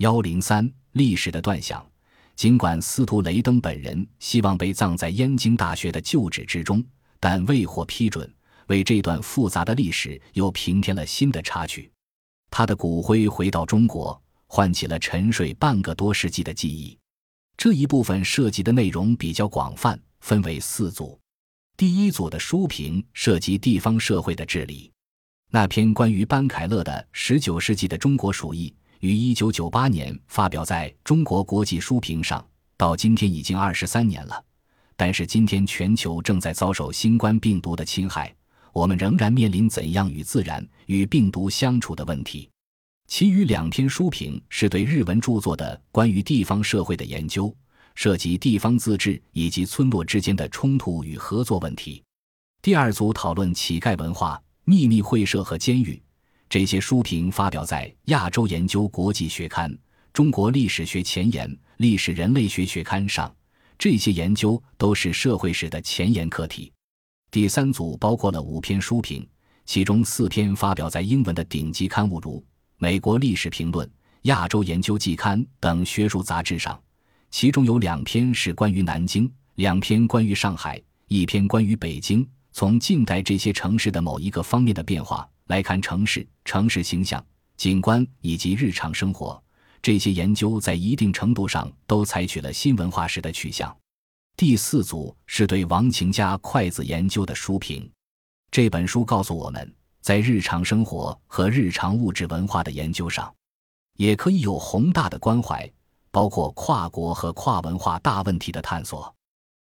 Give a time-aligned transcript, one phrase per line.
[0.00, 1.86] 幺零三历史的断想。
[2.34, 6.82] 尽管司徒雷登本人希望被葬在燕京大学的旧址之中，
[7.18, 8.34] 但未获批准，
[8.68, 11.92] 为这段复杂的历史又平添了新的插曲。
[12.50, 16.96] 他的骨灰回到中国，唤起了沉睡半个多世纪的记忆。
[17.58, 21.20] 这一部分涉及的内容比较广泛，分为四组。
[21.76, 24.90] 第一组的书评涉及地方社会的治理，
[25.50, 28.70] 那篇关于班凯勒的《十九世纪的中国鼠疫》。
[29.00, 32.44] 于一九九八年发表在中国国际书评上，
[32.76, 34.44] 到今天已经二十三年了。
[34.94, 38.34] 但是今天全球正在遭受新冠病毒的侵害，
[38.74, 42.50] 我们仍然面临怎样与自然、与病毒相处的问题。
[43.06, 47.54] 其余两篇书评是对日文著作的关于地方社会的研究，
[47.94, 52.02] 涉及地方自治以及村落之间的冲突与合作问题。
[52.60, 56.00] 第二组讨论乞丐文化、秘密会社和监狱。
[56.50, 59.70] 这些书评发表在《亚洲研究国际学刊》
[60.12, 63.32] 《中国历史学前沿》《历史人类学学刊》上。
[63.78, 66.72] 这些研究都是社会史的前沿课题。
[67.30, 69.24] 第三组包括了五篇书评，
[69.64, 72.38] 其中四篇发表在英文的顶级刊物，如
[72.78, 73.86] 《美国历史评论》
[74.22, 76.76] 《亚洲研究季刊》等学术杂志上。
[77.30, 82.28] 其中有两篇是关于南京，两篇关于上海，一篇关于北京。
[82.50, 85.24] 从近代这些城市的某一个方面的变化。
[85.50, 87.20] 来看城市、城市形象、
[87.56, 89.42] 景观以及日常生活，
[89.82, 93.76] 这些研究在一定程度上都采取了新文化史的取向。
[94.36, 97.90] 第四组是对王晴家筷子研究的书评。
[98.52, 103.34] 这本书告诉我们，在日常生活和日常物质文化的研究上，
[103.96, 105.68] 也可以有宏大的关怀，
[106.12, 109.12] 包括跨国和跨文化大问题的探索。